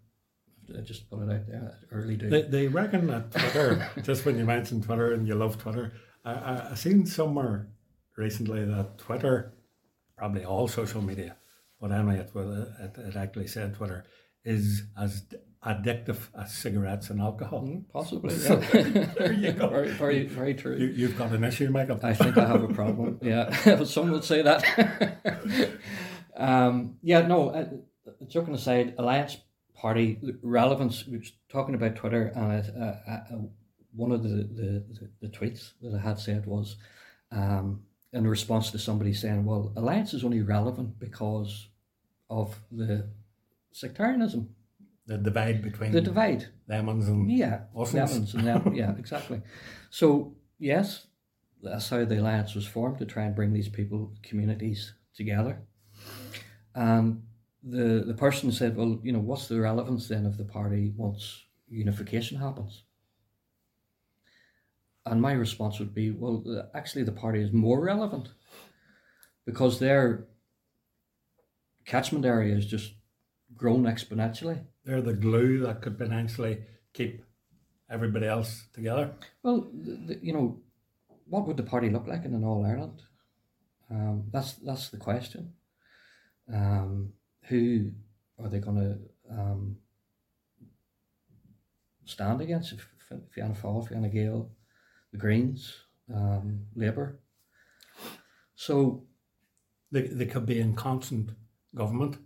[0.76, 2.30] I just put it out there early days.
[2.30, 5.92] They, they reckon that Twitter, just when you mentioned Twitter and you love Twitter,
[6.24, 7.68] I, I, I seen somewhere
[8.16, 9.52] recently that Twitter,
[10.16, 11.36] probably all social media,
[11.80, 14.04] but anyway, it, was- it, it actually said Twitter,
[14.44, 15.24] is as
[15.64, 17.62] addictive as cigarettes and alcohol.
[17.62, 18.56] Mm, Possibly, yeah.
[19.18, 19.68] there you go.
[19.68, 20.76] very, very, very true.
[20.76, 21.98] You, you've got an issue, Michael.
[22.02, 23.18] I think I have a problem.
[23.22, 24.62] Yeah, some would say that.
[26.36, 27.50] um, yeah, no.
[27.50, 27.66] Uh,
[28.28, 29.38] joking aside, Alliance
[29.74, 31.06] Party relevance.
[31.06, 33.38] We were talking about Twitter, and I, uh, uh,
[33.94, 36.76] one of the, the, the, the tweets that I had said was
[37.32, 37.82] um,
[38.14, 41.68] in response to somebody saying, "Well, Alliance is only relevant because
[42.30, 43.08] of the
[43.72, 44.54] sectarianism,
[45.06, 48.74] The divide between the divide." lemons and Yeah, lemons and them.
[48.74, 49.42] Yeah, exactly.
[49.90, 51.08] So yes,
[51.62, 55.58] that's how the alliance was formed to try and bring these people communities together.
[56.74, 57.22] And
[57.62, 61.44] the the person said, "Well, you know, what's the relevance then of the party once
[61.68, 62.83] unification happens?"
[65.06, 68.28] And my response would be, "Well, actually, the party is more relevant
[69.44, 70.26] because their
[71.84, 72.94] catchment area has just
[73.56, 76.58] grown exponentially." they're the glue that could potentially
[76.92, 77.24] keep
[77.90, 79.12] everybody else together.
[79.42, 80.60] Well, the, you know,
[81.26, 83.02] what would the party look like in an All Ireland?
[83.90, 85.52] Um, that's that's the question.
[86.52, 87.12] Um,
[87.48, 87.90] who
[88.42, 89.76] are they going to um,
[92.04, 92.72] stand against?
[92.72, 94.50] If, if Fianna Fáil, Fine Gael,
[95.14, 95.72] the Greens,
[96.12, 97.20] um, Labour.
[98.54, 99.04] So
[99.92, 101.30] They, they could be in constant
[101.74, 102.16] government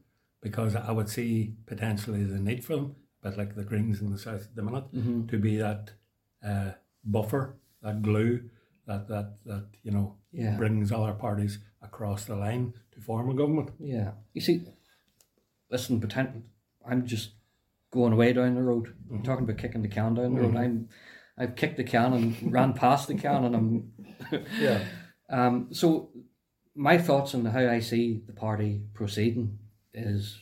[0.41, 4.19] because I would see potentially the need for them, but like the Greens in the
[4.19, 5.91] South at the minute, mhm, to be that
[6.43, 6.71] uh,
[7.05, 8.49] buffer, that glue,
[8.87, 13.35] that, that, that you know, yeah, brings other parties across the line to form a
[13.35, 13.71] government.
[13.79, 14.13] yeah.
[14.33, 14.65] You see,
[15.71, 16.45] listen, pretend
[16.91, 17.33] I'm just
[17.91, 18.95] going away down the road.
[19.11, 20.55] You're talking about kicking the can down the road.
[20.55, 20.59] Mhm.
[20.65, 20.89] I'm
[21.39, 23.93] I've kicked the can and ran past the can, and I'm
[24.61, 24.85] Yeah.
[25.31, 26.11] Um, so
[26.75, 29.59] my thoughts on how I see the party proceeding
[29.95, 30.39] is,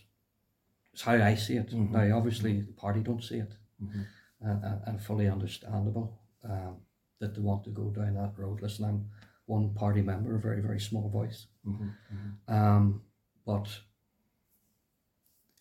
[0.95, 1.71] is how I see it.
[1.71, 1.91] Mhm.
[1.91, 4.07] Now, obviously, the party don't see it, Mhm.
[4.41, 6.77] and, and, and fully understandable um,
[7.21, 8.63] that they want to go down that road.
[8.63, 9.11] Listen, I'm
[9.47, 11.93] one party member, a very very small voice, Mhm.
[12.15, 12.53] Mhm.
[12.55, 13.03] um,
[13.45, 13.69] but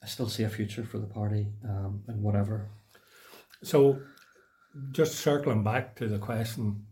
[0.03, 2.69] I still see a future for the party um, and whatever.
[3.63, 4.01] So,
[4.91, 6.85] just circling back to the question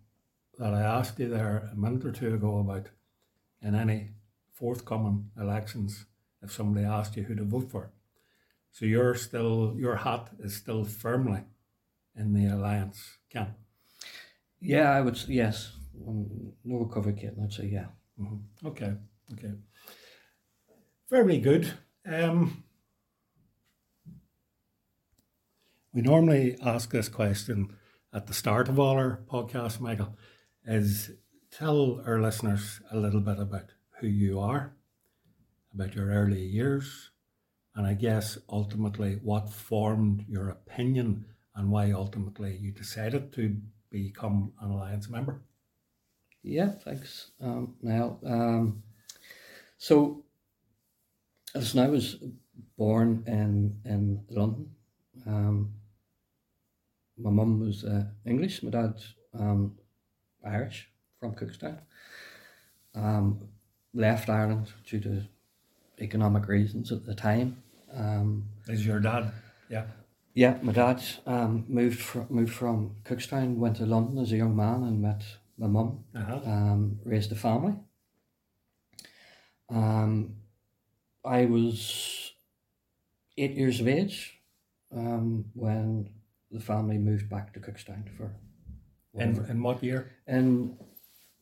[0.57, 2.87] that I asked you there a minute or two ago about
[3.61, 4.11] in any
[4.53, 6.05] forthcoming elections,
[6.41, 7.91] if somebody asked you who to vote for.
[8.71, 11.41] So you're still your hat is still firmly
[12.15, 13.51] in the alliance camp.
[14.59, 15.17] Yeah, I would.
[15.27, 15.73] Yes,
[16.07, 17.35] um, no kit.
[17.41, 17.87] I'd say yeah.
[18.19, 18.67] Mm-hmm.
[18.67, 18.93] Okay,
[19.33, 19.51] okay.
[21.09, 21.71] Very good.
[22.05, 22.63] Um,
[25.93, 27.75] we normally ask this question
[28.11, 30.17] at the start of all our podcasts, Michael,
[30.65, 31.11] is
[31.51, 33.65] tell our listeners a little bit about
[33.99, 34.73] who you are,
[35.73, 37.11] about your early years,
[37.75, 41.25] and I guess ultimately what formed your opinion
[41.55, 43.55] and why ultimately you decided to
[43.91, 45.43] become an alliance member.
[46.41, 48.19] Yeah, thanks, um, Niall.
[48.25, 48.83] Um,
[49.77, 50.23] so,
[51.53, 52.17] listen, I was
[52.77, 54.71] born in in London.
[55.25, 55.73] Um,
[57.23, 58.93] my mum was uh, English, my dad
[59.39, 59.77] um,
[60.45, 61.79] Irish from Cookstown.
[62.95, 63.47] Um,
[63.93, 65.23] left Ireland due to
[65.99, 67.63] economic reasons at the time.
[67.95, 69.31] Um, Is your dad?
[69.69, 69.85] Yeah.
[70.33, 74.55] yeah, my dad um, moved from moved from Cookstown, went to London as a young
[74.55, 75.23] man, and met
[75.57, 76.39] my mum Uh-huh.
[76.45, 77.75] um, raised a family.
[79.69, 80.35] Um,
[81.25, 82.33] I was
[83.37, 84.39] eight years of age
[84.91, 86.09] um, when
[86.53, 88.35] the family moved back to Cookstown for
[89.15, 90.11] In, in what year?
[90.27, 90.77] in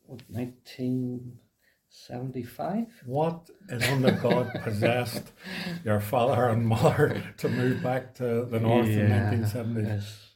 [0.06, 2.86] what, 1975.
[3.06, 5.32] What in under God possessed
[5.84, 9.88] your father and mother to move back to the north in 1970?
[9.90, 10.28] It's,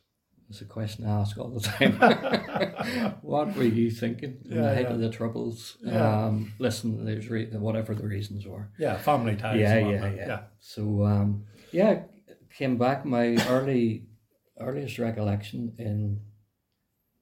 [0.48, 1.98] it's a question I ask all the time.
[3.22, 4.92] what were you thinking in Yeah, the height yeah.
[4.94, 5.76] of the troubles?
[5.82, 6.24] Yeah.
[6.26, 8.68] Um, listen, there's re- whatever the reasons were.
[8.78, 9.58] Yeah, family ties.
[9.60, 12.02] yeah, yeah, yeah, So um, yeah,
[12.56, 13.04] came back.
[13.04, 14.04] My early
[14.60, 16.20] earliest recollection in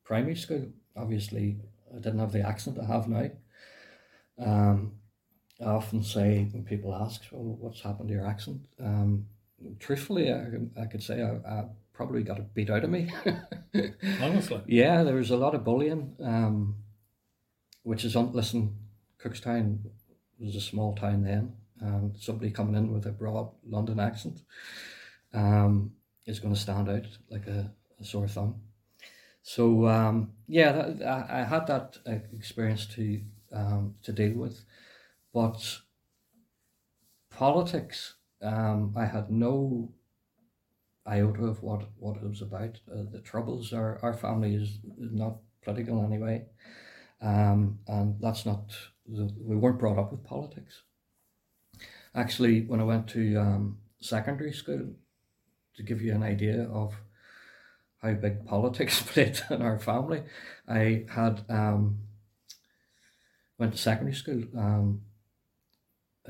[0.05, 0.69] primary school.
[0.97, 1.59] Obviously,
[1.93, 3.31] I didn't have the accent I have now.
[4.39, 4.93] Um,
[5.61, 9.27] I often say when people ask, "Well, what's happened to your accent?" Um,
[9.79, 10.47] truthfully, I,
[10.81, 13.11] I could say I, I probably got it beat out of me.
[14.21, 14.63] Honestly.
[14.67, 16.77] Yeah, there was a lot of bullying, um,
[17.83, 18.33] which is, on.
[18.33, 18.77] listen,
[19.23, 19.79] Cookstown
[20.39, 24.41] was a small town then, and somebody coming in with a broad London accent
[25.35, 25.93] um,
[26.27, 28.57] is going to stand out like a, a sore thumb.
[29.43, 33.21] So um, yeah, that, I, I had that uh, experience to
[33.53, 34.65] um, to deal with,
[35.33, 35.79] but
[37.31, 39.93] politics, um, I had no
[41.07, 42.81] iota of what, what it was about.
[42.91, 46.45] Uh, the troubles, our, our family is, is not political anyway.
[47.21, 48.73] Um, and that's not,
[49.07, 50.83] the, we weren't brought up with politics.
[52.15, 54.95] Actually, when I went to um, secondary school,
[55.77, 56.95] to give you an idea of
[58.03, 60.23] how big politics played in our family,
[60.69, 61.99] I had um,
[63.59, 65.03] went to secondary school, um,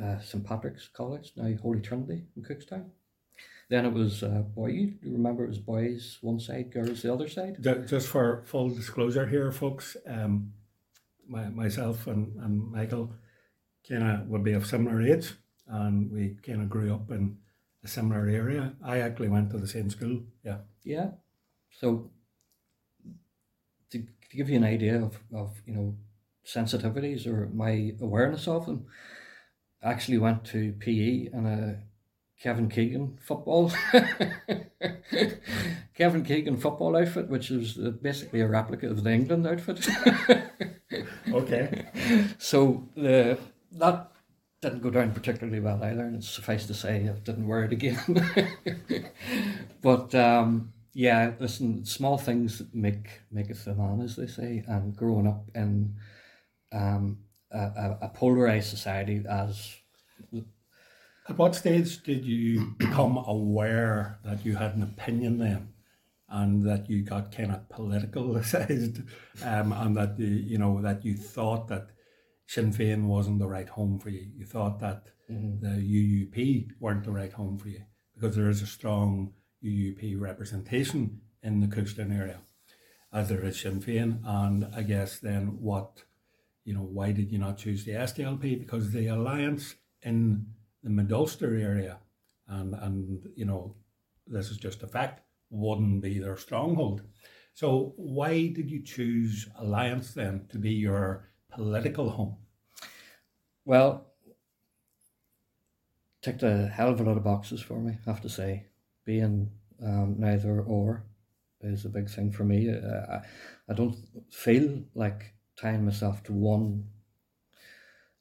[0.01, 2.87] uh, St Patrick's College, now Holy Trinity in Cookstown.
[3.71, 4.69] Then it was uh, boy.
[4.69, 7.57] You remember it was boys one side, girls the other side.
[7.87, 10.53] Just for full disclosure here, folks, um,
[11.27, 13.15] my, myself and, and Michael
[13.89, 15.33] kind of would be of similar age,
[15.67, 17.39] and we kind of grew up in
[17.85, 18.75] a similar area.
[18.85, 20.23] I actually went to the same school.
[20.45, 20.59] Yeah.
[20.83, 21.11] Yeah.
[21.81, 22.11] So
[23.91, 25.97] to, to give you an idea of, of you know
[26.47, 28.87] sensitivities or my awareness of them,
[29.83, 31.79] I actually went to PE and a
[32.41, 33.71] Kevin Keegan football.
[35.95, 39.87] Kevin Keegan football outfit, which is uh, basically a replica of the England outfit.
[41.35, 41.87] Okay.
[42.39, 43.39] So the
[43.73, 44.11] that
[44.65, 48.01] didn't go down particularly well either, and suffice to say I didn't wear it again.
[49.83, 55.27] but um, yeah, listen, small things make maketh the man, as they say, and growing
[55.27, 55.97] up in
[56.73, 57.19] um,
[57.51, 59.77] a, a, a polarized society as
[61.29, 65.75] At what stage did you become aware that you had an opinion then,
[66.29, 69.07] and that you got kind of politicalized,
[69.45, 71.91] um, and that you know that you thought that
[72.47, 74.27] Sinn Féin wasn't the right home for you?
[74.37, 75.61] You thought that mm-hmm.
[75.61, 77.83] the UUP weren't the right home for you
[78.15, 79.33] because there is a strong
[79.65, 82.41] UUP representation in the Cookstown area,
[83.13, 86.03] as there is Sinn Féin, and I guess then what,
[86.65, 88.59] you know, why did you not choose the SDLP?
[88.59, 90.47] Because the alliance in
[90.83, 91.99] the Mid-Ulster area,
[92.47, 93.75] and and you know,
[94.27, 97.03] this is just a fact, wouldn't be their stronghold.
[97.55, 102.37] So why did you choose alliance then to be your political home?
[103.65, 104.07] well.
[106.23, 108.67] ticked a hell of a lot of boxes for me, I have to say.
[109.05, 109.51] Being
[109.83, 111.05] um, neither or
[111.61, 112.71] is a big thing for me.
[112.71, 113.21] Uh,
[113.69, 113.97] I, don't
[114.31, 116.85] feel like tying myself to one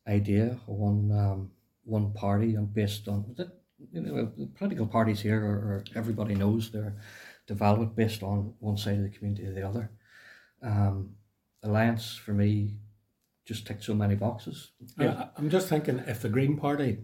[0.07, 1.51] idea or one um,
[1.85, 3.51] one party and based on the,
[3.91, 6.95] you know, political parties here are, are, everybody knows they're
[7.47, 9.91] developed based on one side of the community or the other.
[10.61, 11.15] Um,
[11.63, 12.75] Alliance for me
[13.45, 14.71] just ticked so many boxes.
[14.97, 15.27] Yeah.
[15.35, 16.99] I, am just thinking if the Green Party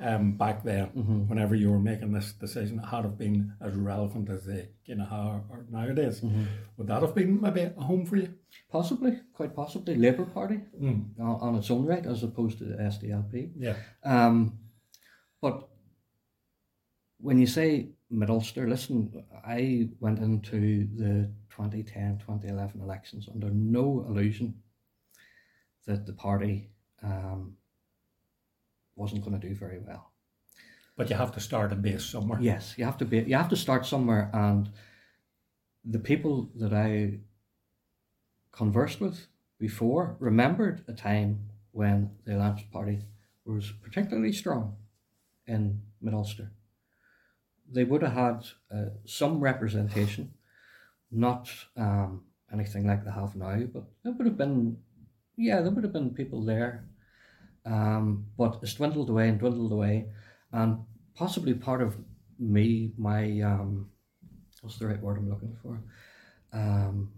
[0.00, 1.28] um, back then, mm-hmm.
[1.28, 5.06] whenever you were making this decision, had have been as relevant as they you know
[5.10, 6.44] are, are nowadays, mm-hmm.
[6.76, 8.32] would that have been maybe a home for you?
[8.70, 9.96] Possibly, quite possibly.
[9.96, 11.04] Labour Party mm.
[11.20, 13.52] on, on, its own right, as opposed to the SDLP.
[13.56, 13.76] Yeah.
[14.04, 14.58] Um,
[15.42, 15.68] but
[17.18, 24.04] when you say Mid Ulster, listen, I went into the 2010 2011 elections under no
[24.08, 24.54] illusion
[25.86, 26.70] that the party
[27.02, 27.56] um,
[28.96, 30.12] wasn't going to do very well.
[30.96, 32.38] But you have to start a base somewhere.
[32.40, 33.18] Yes, you have to be.
[33.20, 34.68] You have to start somewhere, and
[35.84, 37.20] the people that I
[38.52, 39.26] conversed with
[39.58, 43.00] before remembered a time when the Alliance Party
[43.44, 44.76] was particularly strong
[45.46, 46.52] in Mid Ulster.
[47.72, 50.34] They would have had uh, some representation,
[51.10, 54.78] not um, anything like they have now, but it would have been,
[55.36, 56.84] yeah, there would have been people there
[57.66, 60.06] um, but it's dwindled away and dwindled away,
[60.52, 60.78] and
[61.14, 61.96] possibly part of
[62.38, 63.90] me, my um,
[64.62, 65.80] what's the right word I'm looking for?
[66.52, 67.12] Um,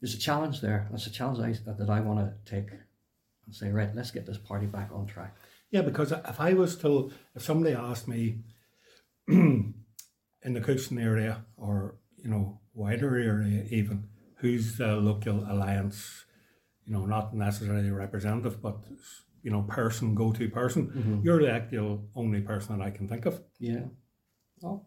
[0.00, 0.88] there's a challenge there.
[0.90, 4.38] That's a challenge I, that I want to take and say, right, let's get this
[4.38, 5.36] party back on track.
[5.70, 8.38] Yeah, because if I was to, if somebody asked me
[9.28, 9.74] in
[10.42, 16.26] the Cookstown area or you know wider area even, who's the local alliance
[16.86, 18.78] you know, not necessarily a representative, but
[19.42, 20.86] you know, person, go-to person.
[20.86, 21.20] Mm-hmm.
[21.22, 23.40] You're the actual only person that I can think of.
[23.58, 23.84] Yeah.
[24.64, 24.86] Oh,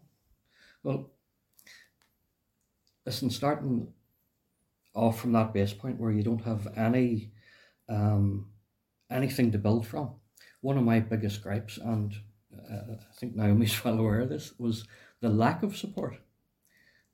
[0.82, 1.10] well.
[3.06, 3.88] Listen, starting
[4.94, 7.32] off from that base point where you don't have any
[7.88, 8.46] um,
[9.10, 10.10] anything to build from.
[10.60, 12.14] One of my biggest gripes, and
[12.54, 14.86] uh, I think Naomi's well aware of this, was
[15.20, 16.16] the lack of support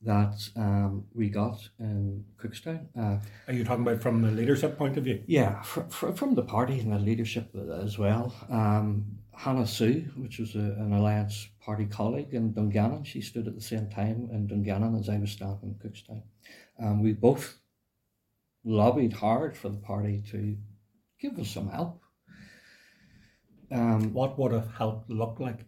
[0.03, 2.87] that um, we got in Cookstown.
[2.99, 3.19] Uh,
[3.49, 5.23] Are you talking about from the leadership point of view?
[5.27, 7.51] Yeah, fr- fr- from the party and the leadership
[7.83, 8.35] as well.
[8.51, 13.55] Um, Hannah Sue, which was a, an Alliance Party colleague in Dungannon, she stood at
[13.55, 16.23] the same time in Dungannon as I was standing in Cookstown.
[16.79, 17.59] Um, we both
[18.65, 20.57] lobbied hard for the party to
[21.21, 22.03] give us some help.
[23.73, 25.65] Um, what would a help look like?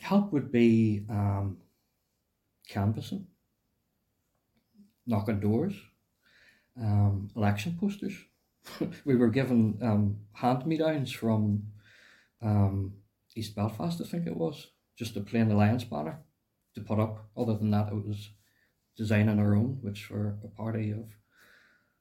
[0.00, 1.58] Help would be um,
[5.10, 5.74] canvassing knocking doors,
[6.80, 8.14] um, election posters.
[9.04, 11.62] we were given um, hand me downs from
[12.42, 12.94] um,
[13.36, 16.18] East Belfast, I think it was, just a plain Alliance banner
[16.74, 17.28] to put up.
[17.36, 18.30] Other than that, it was
[18.96, 21.04] designing our own, which for a party of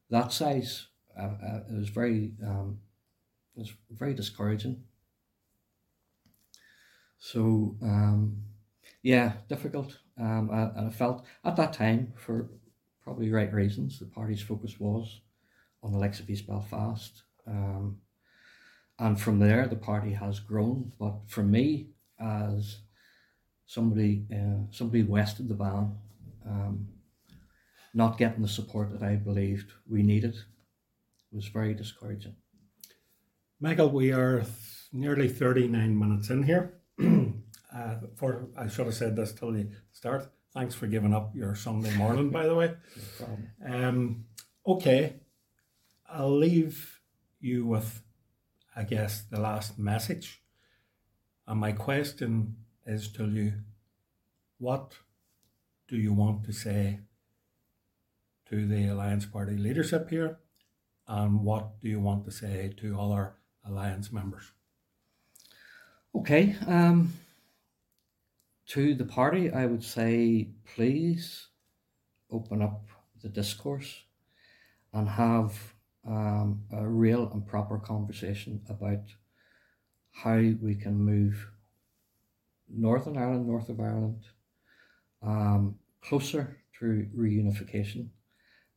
[0.10, 0.88] that size,
[1.18, 2.80] uh, uh, it was very, um,
[3.56, 4.84] it was very discouraging.
[7.20, 8.44] So, um,
[9.04, 10.00] yeah, difficult.
[10.18, 12.50] Um, and I felt at that time for
[13.10, 13.98] probably right reasons.
[13.98, 15.22] The party's focus was
[15.82, 17.24] on the likes of East Belfast.
[17.48, 17.98] Um,
[19.00, 20.92] and from there, the party has grown.
[21.00, 21.88] But for me,
[22.20, 22.82] as
[23.66, 25.98] somebody uh, somebody west of the Bann,
[26.48, 26.90] um,
[27.96, 30.36] not getting the support that I believed we needed
[31.32, 32.36] was very discouraging.
[33.60, 34.44] Michael, we are
[34.94, 36.76] nearly 39 minutes in here.
[37.02, 40.30] uh, for I should have said this till the start.
[40.54, 42.74] Thanks for giving up your Sunday morning, by the way.
[43.20, 44.26] No um,
[44.66, 45.16] okay,
[46.10, 47.00] I'll leave
[47.40, 48.02] you with,
[48.76, 50.42] I guess, the last message.
[51.48, 53.54] And my question is to you
[54.58, 54.94] what
[55.88, 57.00] do you want to say
[58.50, 60.40] to the Alliance Party leadership here?
[61.08, 63.34] And what do you want to say to other
[63.66, 64.52] Alliance members?
[66.16, 66.56] Okay.
[66.68, 67.14] Um,
[68.70, 71.48] to the party, I would say please
[72.32, 72.88] open up
[73.22, 74.04] the discourse
[74.94, 75.74] and have
[76.08, 79.04] um, a real and proper conversation about
[80.12, 81.50] how we can move
[82.70, 84.26] Northern Ireland, north of Ireland,
[85.24, 88.10] um, closer to reunification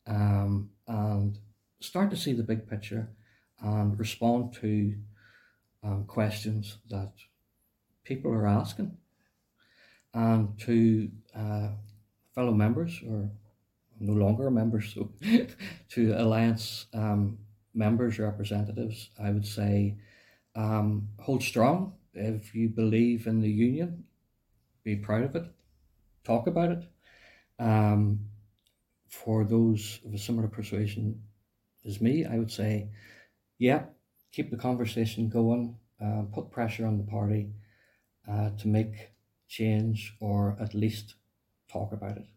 [0.07, 1.37] um, and
[1.79, 3.09] start to see the big picture
[3.61, 4.95] and respond to
[5.83, 7.11] um, questions that
[8.03, 8.97] people are asking
[10.13, 11.69] and to uh,
[12.35, 13.29] fellow members, or
[13.99, 15.11] no longer members, so
[15.89, 17.37] to Alliance um,
[17.73, 19.97] members, representatives, I would say
[20.55, 21.93] um, hold strong.
[22.13, 24.03] If you believe in the union,
[24.83, 25.45] be proud of it,
[26.23, 26.83] talk about it.
[27.59, 28.19] Um,
[29.09, 31.21] for those of a similar persuasion
[31.85, 32.89] as me, I would say,
[33.57, 33.83] yeah,
[34.31, 37.51] keep the conversation going, uh, put pressure on the party
[38.29, 39.12] uh, to make
[39.53, 41.15] change or at least
[41.71, 42.27] talk about it.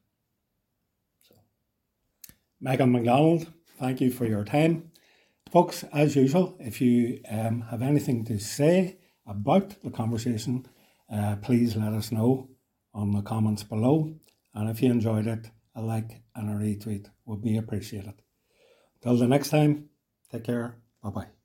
[1.23, 1.35] So,
[2.61, 4.91] Michael McDonald, thank you for your time.
[5.51, 10.67] Folks, as usual, if you um, have anything to say about the conversation,
[11.11, 12.51] uh, please let us know
[12.93, 14.15] on the comments below.
[14.55, 18.15] And if you enjoyed it, a like and a retweet would be appreciated.
[19.03, 19.89] Till the next time,
[20.33, 20.77] take care.
[21.03, 21.36] Bye bye.